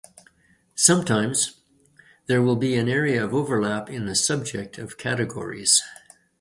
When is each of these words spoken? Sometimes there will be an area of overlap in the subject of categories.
Sometimes 0.73 1.61
there 2.25 2.41
will 2.41 2.55
be 2.55 2.73
an 2.75 2.89
area 2.89 3.23
of 3.23 3.35
overlap 3.35 3.87
in 3.87 4.07
the 4.07 4.15
subject 4.15 4.79
of 4.79 4.97
categories. 4.97 5.83